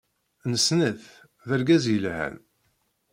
Nessen-it, 0.51 1.03
d 1.47 1.49
argaz 1.55 1.85
yelhan. 1.89 2.35